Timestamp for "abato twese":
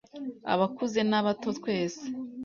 1.19-2.03